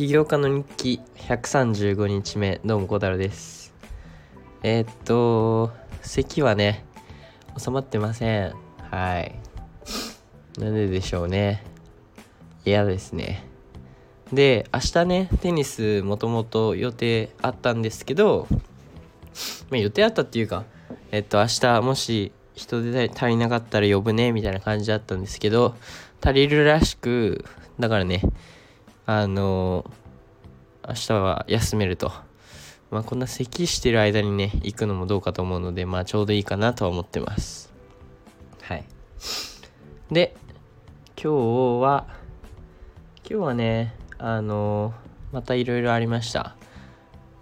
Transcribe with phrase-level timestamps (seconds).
[0.00, 3.74] 起業家の日記135日目どうも小太郎です。
[4.62, 6.86] えー、っと咳はね
[7.58, 8.54] 収まってません。
[8.90, 9.34] はい。
[10.58, 11.62] なんででしょうね。
[12.64, 13.44] 嫌ですね。
[14.32, 18.56] で明日ねテニスもともと予定あったんですけど、ま
[19.72, 20.64] あ、予定あったっていうか
[21.10, 25.74] えっと明日もし人手足りなかったら呼ぶねみたいな感じだったんですけど
[26.22, 27.44] 足りるらしく
[27.78, 28.22] だからね
[29.12, 29.90] あの
[30.86, 32.12] 明日は休めると。
[32.92, 37.72] まあこんな咳してる間にね、行くのもどうかと思うので、まあちょうどいいかなとは思ってます。
[38.62, 38.84] はい。
[40.12, 40.36] で、
[41.20, 42.06] 今日は、
[43.28, 44.94] 今日はね、あの
[45.32, 46.54] またいろいろありました。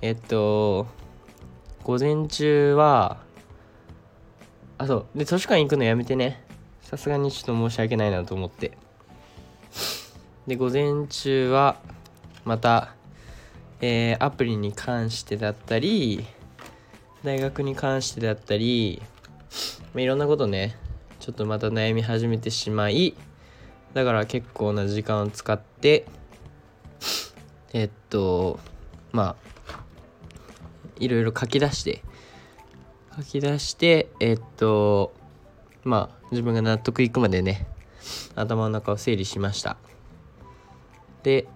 [0.00, 0.86] えっと、
[1.84, 3.18] 午前中は、
[4.78, 5.06] あ、そう。
[5.14, 6.42] で、図書館行くのやめてね。
[6.80, 8.78] さすがにちょっと申し訳ないなと思って。
[10.48, 11.78] で午前中は
[12.46, 12.94] また、
[13.82, 16.26] えー、アプリに関してだったり
[17.22, 19.02] 大学に関してだったり、
[19.92, 20.74] まあ、いろんなことね
[21.20, 23.14] ちょっとまた悩み始めてしまい
[23.92, 26.06] だから結構な時間を使って
[27.74, 28.58] えっと
[29.12, 29.36] ま
[29.70, 29.80] あ
[30.98, 32.02] いろいろ書き出して
[33.18, 35.12] 書き出してえっと
[35.84, 37.66] まあ自分が納得いくまでね
[38.34, 39.76] 頭の中を整理しました。
[41.28, 41.46] で、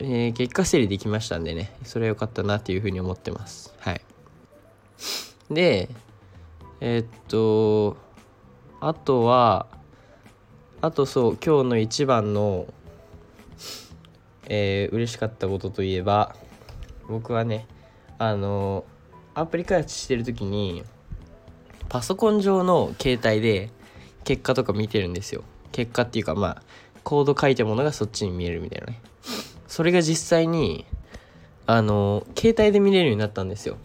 [0.00, 3.72] えー、結果整理できましたんでね、それは良かったなっていうふうに思ってます。
[3.78, 4.00] はい。
[5.48, 5.88] で、
[6.80, 7.96] えー、っと、
[8.80, 9.68] あとは、
[10.80, 12.66] あとそう、今日の一番の、
[14.48, 16.34] えー、嬉しかったことといえば、
[17.08, 17.68] 僕はね、
[18.18, 18.84] あの、
[19.34, 20.82] アプリ開発してる時に、
[21.88, 23.70] パソコン上の携帯で
[24.24, 25.44] 結果とか見てるんですよ。
[25.70, 26.62] 結果っていうか、まあ、
[27.06, 29.00] コード書いたものがそっちに見えるみたいなね。
[29.68, 30.84] それが実際に、
[31.64, 33.76] あの、携帯で見れるようになったんですよ。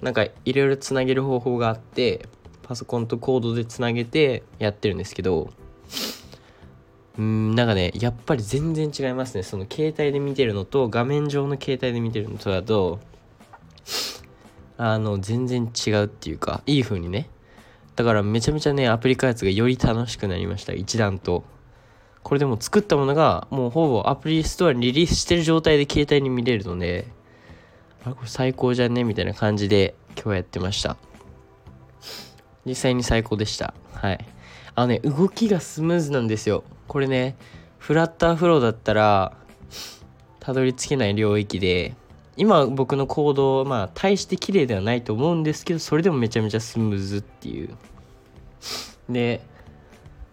[0.00, 2.26] なんか、いろいろつなげる方法があって、
[2.62, 5.50] パソコンとコードでつなげてやってるんですけど、
[7.18, 9.42] うん、なんかね、やっぱり全然違いますね。
[9.42, 12.98] その携帯で見てるのと、画面上の携帯で見てるのとだと、
[14.78, 17.28] あの、全然違うっていうか、いい風にね。
[17.94, 20.72] だからめちゃめちゃね、アプリ開発がより楽しくなりました。
[20.72, 21.44] 一段と。
[22.24, 27.06] これでも作ったものがもうほぼアプリストアにリリースしてる状態で携帯に見れるので、
[28.04, 30.96] あこれ最高じゃねみたいな感じで今日やってました。
[32.66, 33.74] 実際に最高でした。
[33.92, 34.24] はい。
[34.74, 36.64] あのね、動きがスムーズなんですよ。
[36.88, 37.36] これね、
[37.78, 39.36] フラッターフローだったら、
[40.40, 41.94] たどり着けない領域で、
[42.36, 47.76] 今僕の行動、まあ、大して綺麗ではないと思うんですけど、それでもめちゃめちゃスムーズっていう。
[49.08, 49.42] で、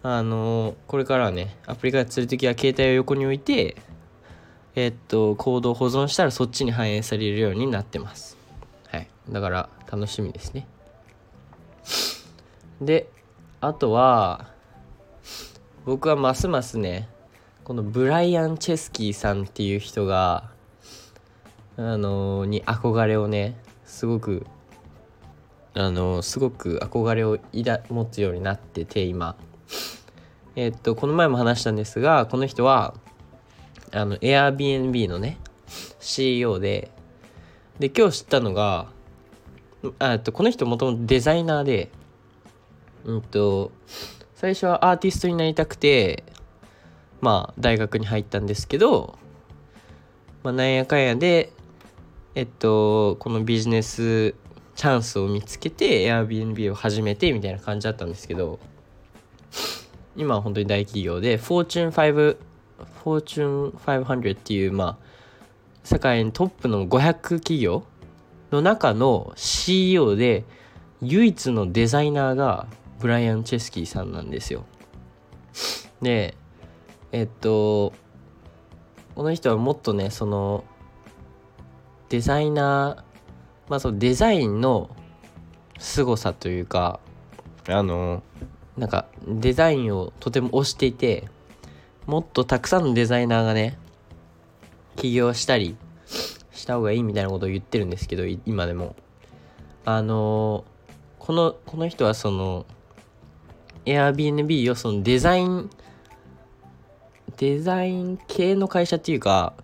[0.04, 3.76] あのこれからはねアプリ開発するときは携帯を横に置いて
[4.74, 8.36] えっとコードを保存したらそっちに反映されるようになってます。
[8.88, 9.08] はい。
[9.30, 10.66] だから楽しみですね。
[12.80, 13.08] で
[13.60, 14.48] あとは
[15.84, 17.08] 僕はますますね
[17.62, 20.50] このブライアン・チェスキーさんっていう人が
[21.76, 24.46] あのに憧れをねすごく
[25.74, 27.38] あのすごく憧れを
[27.88, 29.36] 持つようになってて今。
[30.54, 32.94] えっと、この前も話したんですが、この人は、
[33.90, 35.38] あの、Airbnb のね、
[35.98, 36.90] CEO で、
[37.78, 38.88] で、今日知ったのが、
[39.98, 41.90] あとこの人もともとデザイナーで、
[43.04, 43.72] うんと、
[44.34, 46.22] 最初はアーティストになりたくて、
[47.20, 49.18] まあ、大学に入ったんですけど、
[50.42, 51.52] まあ、なんやかんやで、
[52.34, 54.34] えっと、このビジネス
[54.74, 58.58] チャンスを見つけて Airbnb を始めてみたいな感じだったんですけど、
[60.16, 62.12] 今は本当に大企業で、フォーチュン5、
[63.02, 65.06] フォーチュン500っていう、まあ、
[65.84, 67.84] 世界のトップの500企業
[68.50, 70.44] の中の CEO で、
[71.00, 72.66] 唯一のデザイナーが
[73.00, 74.64] ブライアン・チェスキーさんなんですよ。
[76.00, 76.36] で、
[77.10, 77.92] えっと、
[79.14, 80.64] この人はもっとね、その、
[82.08, 84.94] デザイナー、まあそのデザインの
[85.78, 87.00] 凄さというか、
[87.68, 88.22] あの、
[88.76, 91.28] なんかデザインをとても推していて
[92.06, 93.78] もっとたくさんのデザイナーがね
[94.96, 95.76] 起業したり
[96.52, 98.96] した方がいいみたいなことを言ってるんですけど今でも。
[99.84, 102.66] あのー、このこの人はその
[103.84, 105.70] Airbnb をそのデザイン
[107.36, 109.54] デザイン系の会社っていうか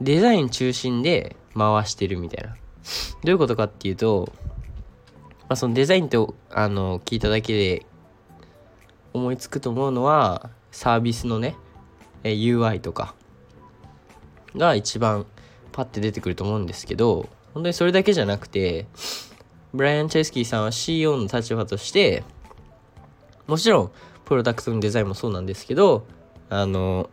[0.00, 2.56] デザイン中心で回してるみたいな。
[2.56, 2.56] ど
[3.26, 4.32] ういうことかっていうと
[5.48, 6.16] まあ、そのデザインって
[6.50, 7.86] あの聞いただけで
[9.12, 11.56] 思いつくと思うのはサービスのね
[12.22, 13.14] UI とか
[14.56, 15.26] が一番
[15.72, 18.86] パッて出てくると思うんですけど本当にそれだけじゃなくて
[19.72, 22.24] ブライアン・チェスキーさんは CEO の立場として
[23.46, 23.90] もちろん
[24.24, 26.06] プロダクトのデザインもそうなんですけど
[26.48, 27.08] あの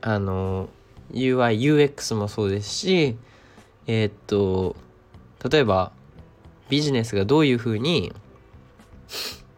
[0.00, 0.68] あの
[1.12, 3.16] UIUX もそうですし
[3.86, 4.76] えー、っと
[5.48, 5.92] 例えば
[6.70, 8.12] ビジネスがどういうふうに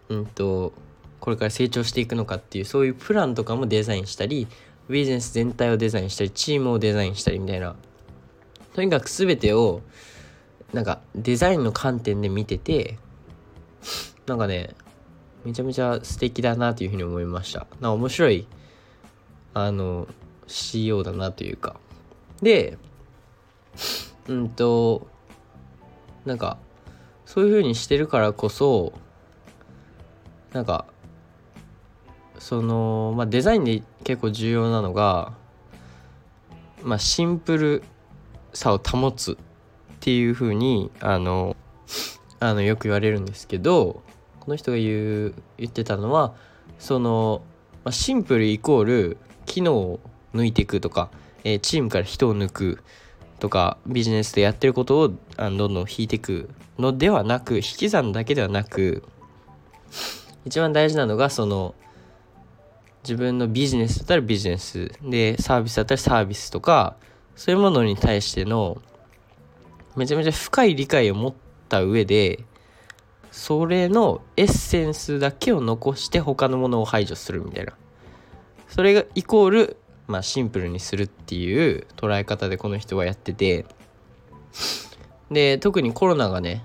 [0.08, 0.72] うんと
[1.20, 4.48] これから成長していくのかっていうそういうプランとかもデザインしたり
[4.88, 7.76] ビジネス全体をデザインしたりチームをデザインしたりみたいな。
[8.74, 9.82] とにかく全てを
[10.72, 12.98] なんかデザインの観点で見てて
[14.26, 14.74] なんかね
[15.44, 17.66] めちゃめちゃ素敵だなというふうに思いました。
[17.80, 18.46] な面白い
[19.54, 20.08] あの
[20.46, 21.76] CEO だなというか。
[22.40, 22.78] で
[24.28, 25.06] うんと
[26.24, 26.58] なんか
[27.32, 28.92] そういう風にしてるからこそ
[30.52, 30.84] なんか
[32.38, 35.32] その、まあ、デザインで結構重要なのが、
[36.82, 37.84] まあ、シンプル
[38.52, 39.36] さを保つっ
[40.00, 41.56] ていう風にあの
[42.38, 44.02] あのよく言われるんですけど
[44.38, 46.34] この人が言う言ってたのは
[46.78, 47.40] その、
[47.82, 50.00] まあ、シンプルイコール機能を
[50.34, 51.08] 抜いていくとか、
[51.44, 52.84] えー、チームから人を抜く
[53.38, 56.50] とかビジネスでやってることをあのどんどん引いていく
[56.82, 59.02] のではなく引き算だけではなく
[60.44, 61.74] 一番大事なのがその
[63.04, 66.96] 自分のビジネスだったらビジネスでサービスだったらサービスとか
[67.36, 68.82] そういうものに対しての
[69.96, 71.34] めちゃめちゃ深い理解を持っ
[71.68, 72.44] た上で
[73.30, 77.72] それのエッセンスだけを残して他のものを排除するみたいな。
[78.68, 79.76] それがイコール
[80.06, 83.64] まあシンプルにするっていう捉え方でこの人はやってて。
[85.30, 86.62] で特にコロナがね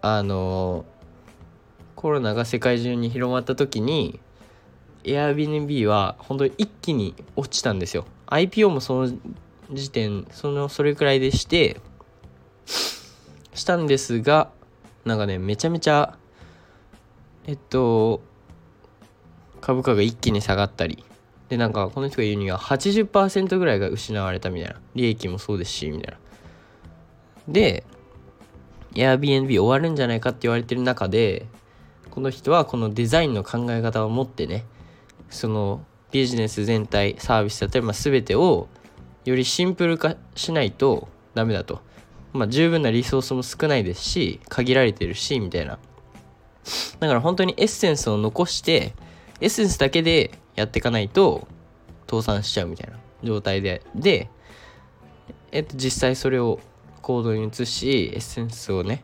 [0.00, 0.84] あの
[1.96, 4.20] コロナが世界中に広まった時に
[5.04, 8.04] Airbnb は本当に一気に落ちたんですよ。
[8.26, 9.12] IPO もその
[9.72, 11.80] 時点そのそれくらいでして
[13.54, 14.50] したんですが
[15.04, 16.16] なんかねめちゃめちゃ
[17.46, 18.20] えっと
[19.60, 21.04] 株価が一気に下がったり。
[21.48, 24.80] でなんかこの人が言うには80%ぐらいが失われたみたいな。
[24.94, 26.18] 利益もそうですしみたいな。
[27.48, 27.84] で
[28.98, 31.46] Airbnb 終わるんじゃないかって言われてる中で
[32.10, 34.64] この人はこのデザインの考え方を持ってね
[35.30, 38.68] そのビジネス全体サービスだったり、全てを
[39.24, 41.80] よりシンプル化しないとダメだと。
[42.32, 45.78] まあ、十分なリソースも少ないですし限られてるしみたいな
[47.00, 48.94] だから本当にエッセンスを残して
[49.40, 51.48] エッセンスだけでやっていかないと
[52.08, 54.28] 倒産しちゃうみたいな状態でで、
[55.52, 56.60] えっと、実際それを
[57.08, 59.02] 行動に移しエッセンスをね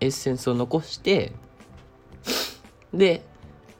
[0.00, 1.32] エッセンスを残して
[2.94, 3.22] で、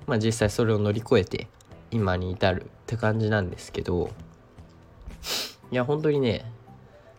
[0.06, 1.46] まあ、実際それを乗り越えて
[1.90, 4.10] 今に至るって感じなんですけど
[5.70, 6.52] いや本当にね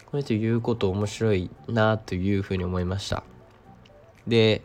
[0.05, 3.23] この人言うこと面白いなというふうに思いました。
[4.27, 4.61] で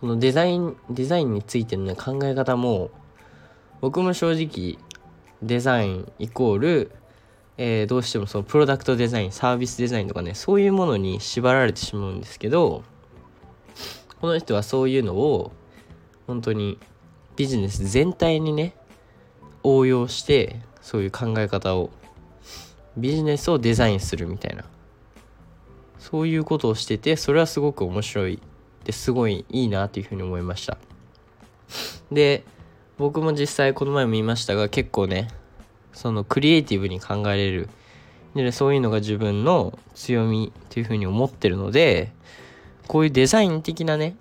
[0.00, 2.90] このデザインデザインについての、ね、考え方も
[3.82, 4.78] 僕も正直
[5.42, 6.92] デザインイコール、
[7.58, 12.84] えー、どうしてもそのプロダクトデザインサービスデザインとかねそういうものに縛られてしまうんですけど
[14.20, 15.52] この人はそういうのを
[16.26, 16.78] 本当に
[17.36, 18.74] ビジネス全体にね
[19.64, 21.90] 応用してそういう考え方を
[22.96, 24.64] ビジネスをデザインするみたいな
[25.98, 28.40] そういうことをしててそれはすごく面白い
[28.84, 29.12] です。
[29.12, 30.78] ごいいいなというふうに思いました。
[32.10, 32.44] で
[32.96, 35.28] 僕も実際この前も言いましたが結構ね
[35.98, 37.68] そのクリエイティブに考えれる。
[38.36, 42.12] でそういうのが自分の強みというふうに思ってるので
[42.86, 44.14] こういうデザイン的なね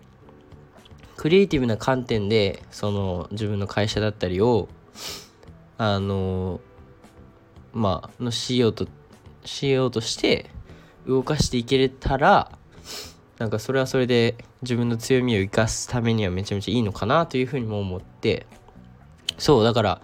[1.17, 4.69] クリエイティブな観点でその自分の会社だったりを
[5.77, 6.62] あの
[7.74, 8.88] まあの CEO と
[9.46, 10.50] CEO として
[11.05, 12.51] 動かしていけれたら
[13.38, 18.48] なんかそれはそれで自分の強みを生かすためにはめちゃめちゃいいのかなというふうにも思って。
[19.38, 20.01] そうだから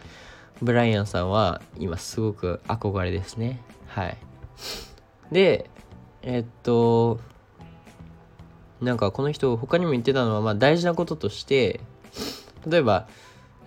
[0.61, 3.61] ブライアンさんは今すごく憧れですね。
[3.87, 4.17] はい。
[5.31, 5.69] で
[6.21, 7.19] えっと
[8.81, 11.79] なんかこの人他にも言ってたのはまあ大事なこととして
[12.67, 13.07] 例えば、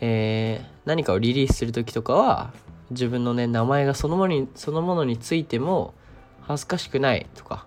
[0.01, 2.53] えー、何かをリリースする時とかは
[2.91, 5.95] 自分のね名前がそのものにそのものについても
[6.43, 7.67] 恥ずかしくないとか、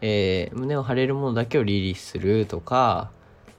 [0.00, 3.10] えー、胸を張れるものだけをリリースするとか、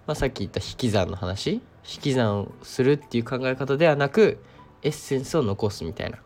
[0.08, 1.62] まあ、さっき言った引き算の話引
[2.02, 4.40] き算をするっていう考え方ではなく
[4.84, 6.20] エッセンスを残すみたいな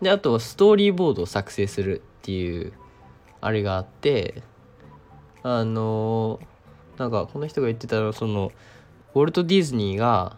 [0.00, 2.72] であとはストーリーボードを作成するっていう
[3.40, 4.42] あれがあって
[5.42, 8.52] あのー、なんかこの人が言ってたのはその
[9.14, 10.36] ウォルト・ディズニーが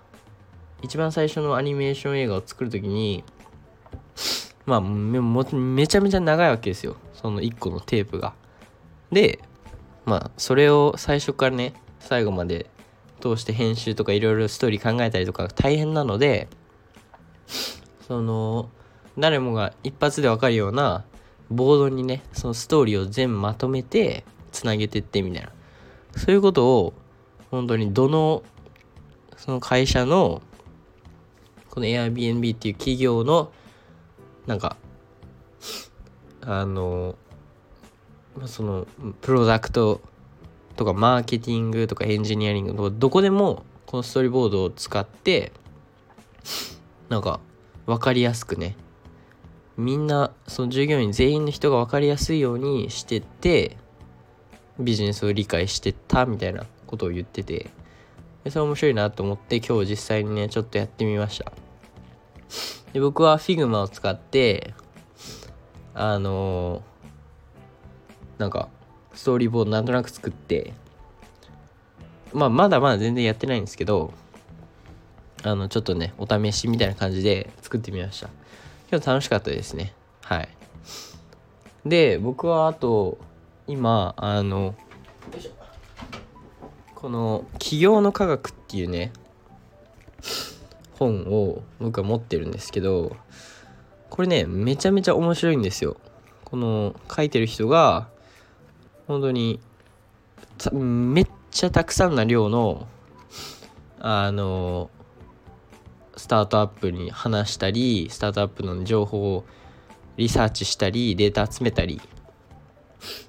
[0.83, 3.25] 一番最初のアニメーション映画を作る時に
[4.67, 8.35] まあめめちゃめちゃ長いわけですよその1個のテープが。
[9.13, 9.39] で
[10.05, 12.67] まあそれを最初からね最後まで
[13.25, 16.49] 通して編集とかいろいろストーリー考えたりとか大変なので
[18.07, 18.69] その
[19.19, 21.05] 誰もが一発で分かるような
[21.51, 25.51] ボードにねそのストーリーを全部まとめてつなげてってみたいな。
[26.17, 26.93] そういうことを
[27.51, 28.45] 本当にどの
[29.37, 30.43] その会社の
[31.71, 33.51] この Airbnb っていう企業の
[34.47, 34.77] なんか
[36.41, 37.17] あの
[38.47, 38.87] その
[39.23, 40.01] プロダクト
[40.77, 45.53] とかマーケティングとかエンジニアリングとかどこでもこのストーリーボードを使って
[47.09, 47.41] なんか
[47.87, 48.77] 分かりやすくね
[49.77, 53.77] みんなその従業員全員の人が分かりやすいようにしてて
[54.79, 57.71] ビジネスを理解してたみたいなことを言ってて
[58.49, 61.53] それ面白いなと思って今日実際にねちょっとやってみました。
[62.93, 64.75] で僕は Figma を使って
[65.95, 68.69] あのー、なんか
[69.15, 70.75] ストーリーボードなんとなく作って
[72.33, 74.13] まあまだまだ全然やってないんですけど
[75.43, 78.29] あのちょっとねお試しみたいな感じで作ってみました。
[78.91, 79.93] 今日楽しかったですね。
[80.23, 80.49] はい。
[81.85, 83.19] で僕はあと
[83.67, 84.75] 今あの
[86.95, 89.13] この「起業の科学」っていうね
[90.99, 93.17] 本を僕は持ってるんですけど
[94.09, 95.99] これねめちゃめちゃ面白いんですよ。
[96.45, 98.09] この書いてる人が
[99.07, 99.61] 本当に
[100.73, 102.87] めっちゃたくさんな量の
[104.01, 104.91] あの
[106.17, 109.45] スタートアップに話したりスタートアップの情報を
[110.17, 112.01] リサーチしたりデータ集めたり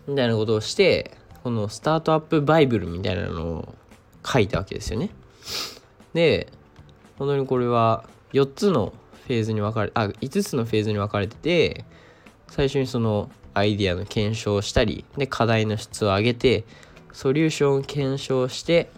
[0.08, 3.76] みたいなことをしてこのスタートアップバイブルみたいなのを
[4.26, 5.10] 書いたわけですよね。
[6.14, 6.52] で
[7.18, 8.04] 本当にこれは
[8.34, 8.94] 4つの
[9.28, 11.86] フェーズに分かれあ5つのフェーズに分かれてて
[12.48, 16.66] 最初にそのアイディアの検証をしたりで課題の質を上げて
[17.12, 18.92] ソリューションを検証して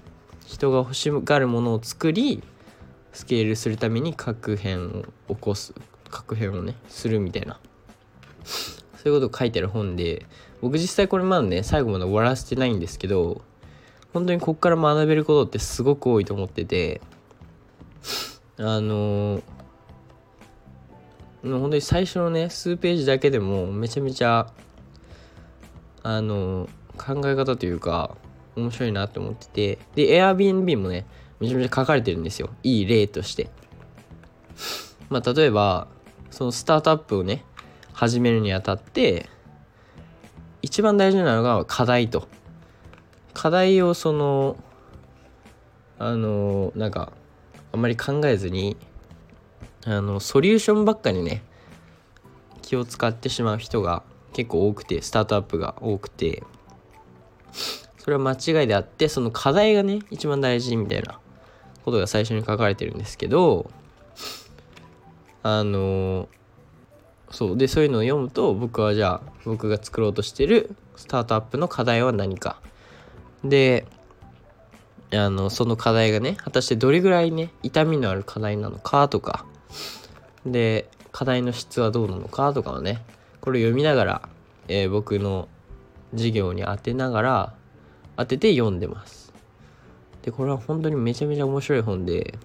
[0.45, 2.43] 人が欲しがるものを作り
[3.13, 4.87] スケールするために核変
[5.29, 5.73] を起こす
[6.09, 7.59] 核変をねするみたいな。
[8.43, 10.25] そういうことを書いてある本で
[10.61, 13.41] 僕実際これまだね最後まで終わらせてないんですけど
[14.13, 17.01] 本当にこっから学べることってすごく多いと思ってて
[18.57, 19.43] あのー、
[21.53, 24.51] 本当に最初のね数ページだけでもめちゃめちゃ
[26.03, 28.15] あの、考え方というか
[28.55, 31.05] 面白いなって思っててで Airbnb もね
[31.39, 32.49] めちゃめちゃ書かれてるんですよ。
[32.63, 33.49] いい例として。
[35.09, 35.87] まあ例えば
[36.31, 37.45] そのスタートアップをね
[37.93, 39.29] 始めるにあたって
[40.61, 42.27] 一番大事なのが課題と。
[43.33, 44.57] 課題をその
[45.99, 47.11] あのなんか
[47.71, 48.77] あんまり考えずに
[49.87, 51.41] あのソリューションばっかにね
[52.61, 54.03] 気を使ってしまう人が
[54.33, 56.43] 結構多くてスタートアップが多くて
[57.97, 61.19] それは間違いであってその課題がね一番大事みたいな
[61.85, 63.71] ことが最初に書かれてるんですけど
[65.41, 66.27] あの
[67.31, 72.59] そうでそういうのを読むと僕はじゃあ僕が作ろうとしてるスタートアップの課題は何か。
[73.43, 73.85] で
[75.13, 79.45] あのその課題がね果たしてどれぐらいね痛みのある課題なのかとか
[80.45, 83.03] で課題の質はどうなのかとかをね
[83.41, 84.29] これ読みながら、
[84.67, 85.47] えー、僕の
[86.11, 87.53] 授業に当てながら
[88.15, 89.33] 当てて読んでます。
[90.21, 92.37] でこれは本当にめちゃめちゃ面白い本で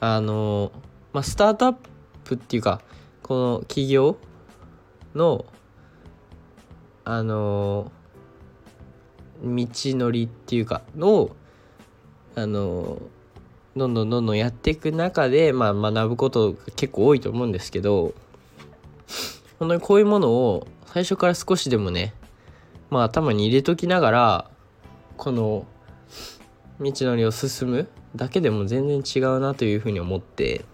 [0.00, 0.72] あの
[1.12, 1.76] まあスタートアッ
[2.24, 2.80] プっていうか
[3.22, 4.16] この企業
[5.14, 5.44] の
[7.04, 7.92] あの
[9.42, 11.30] 道のりっていうかの
[12.34, 13.00] あの
[13.76, 18.14] どんどんどんどんやっていく中で、まあ、学ぶことが結構多いと思うんですけど
[19.58, 22.12] 本当にこういうものを最初から少しでもね、
[22.90, 24.50] まあ、頭に入れときながら
[25.16, 25.66] この
[26.80, 30.64] 道のりを進むだけでも全然違うなというふうに思って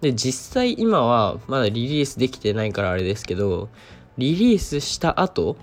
[0.00, 3.68] で実際今はまだリリースできてないからあれですけど
[4.18, 5.56] リリースした後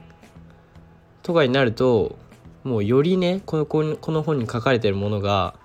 [1.24, 2.18] とかになると
[2.64, 5.56] もうよりねこのこの本に書かれてるものが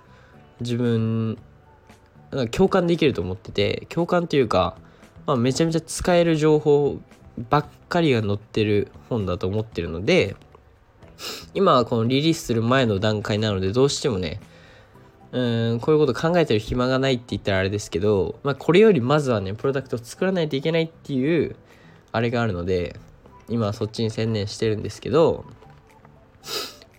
[0.63, 1.37] 自分
[2.31, 4.75] なんか共感できると思ってて共感というか、
[5.25, 6.99] まあ、めちゃめちゃ使える情報
[7.49, 10.35] ばっかりが載ってる本だと思ってるので
[11.53, 14.39] 今はこのリリースする前の段階なのでどうしてもね
[15.31, 21.55] うんこういうこと考えてる暇がないって言ったらあれですけど、まあ、これよりまずはねプロダクトを作らないといけないっていう
[22.11, 22.99] あれがあるので
[23.49, 25.45] 今はそっちに専念してるんですけど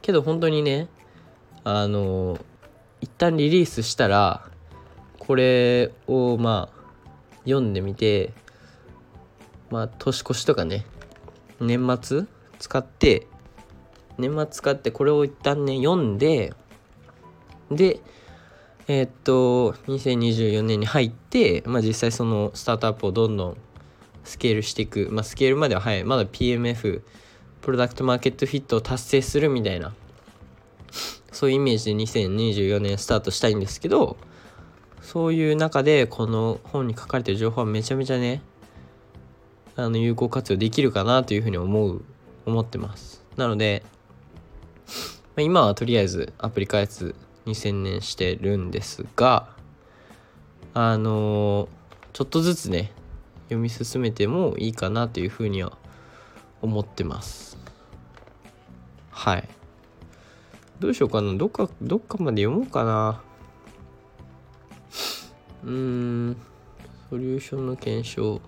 [0.03, 0.89] けど本当にね
[1.63, 2.39] あの
[3.05, 4.49] 一旦リリースしたら
[5.19, 6.85] これをまあ
[7.45, 8.33] 読んでみて
[9.71, 10.87] まあ年越しとかね
[11.61, 12.25] 年末
[12.59, 13.27] 使って
[14.17, 16.55] 年末使ってこれを一旦ね読んで
[17.71, 18.01] で
[18.89, 23.57] えー、っと2024年に入って、まあ、実際そのスタートアップをどんどん
[24.25, 26.05] スケールしていく、まあ、スケールまでは早い。
[26.05, 27.03] まだ PMF
[27.61, 29.93] プロダクトマーケットフィットを達成するみたいな
[31.35, 34.17] そういうイメージで2024年スタートしたいんですけど
[35.03, 38.41] そういう中でこの本に書かれてる情報はめちゃめちゃね
[39.77, 42.05] あの有効活用できるかなというふうに思う
[42.47, 43.25] 思ってます。
[43.37, 43.83] なので、
[45.35, 47.15] ま、今はとりあえずアプリ開発
[47.47, 49.49] に専念してるんですが
[50.73, 51.69] あの
[52.13, 52.93] ちょっとずつね
[53.45, 55.77] 読み進めてもいいかなというふうには
[56.63, 57.59] 思ってます。
[59.11, 59.49] はい。
[60.85, 61.33] どうしようかな。
[61.33, 63.23] どっかどっかまで読もうかな。
[65.65, 66.37] うん。
[67.09, 68.43] ソリューションの検証。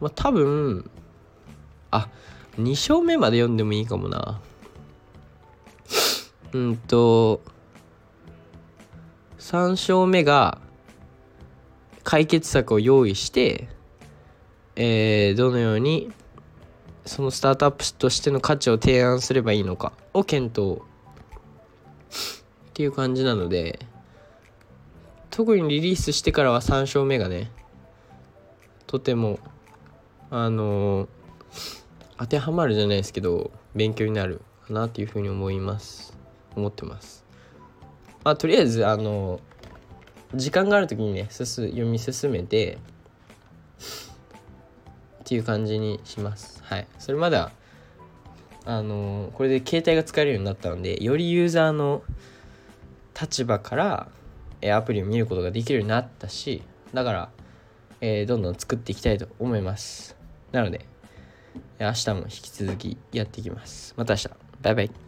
[0.00, 0.90] まあ多分
[1.90, 2.08] あ
[2.56, 4.40] 2章目まで読んでもいいかもな。
[6.54, 7.42] うんと
[9.38, 10.58] 3章目が
[12.02, 13.68] 解決策を用意して、
[14.74, 16.10] えー、どのように
[17.04, 20.80] そのスタートアップとしての価値を提案すればいいのかを検討。
[22.10, 23.78] っていう感じなので
[25.30, 27.50] 特にリリースしてからは3章目がね
[28.86, 29.38] とても
[30.30, 31.08] あのー、
[32.18, 36.16] 当てはまるじゃないですけど勉強になるかなっていうふうに思います。
[36.56, 37.24] 思ってます。
[38.24, 39.40] まあとりあえずあの
[40.34, 42.78] 時間がある時にね読み進めて
[45.20, 46.62] っていう感じにします。
[46.64, 46.86] はい。
[46.98, 47.52] それまでは
[48.66, 52.02] あのこれで携帯が使えるようになったのでよりユーザーの
[53.18, 54.08] 立場から
[54.74, 57.30] アプリを見ることができるようになったしだから、
[58.00, 60.16] えー、どんどん作っていきたいと思います。
[60.50, 60.86] なので
[61.78, 63.94] 明日も引き続きやっていきます。
[63.96, 64.30] また明日。
[64.62, 65.05] バイバイ。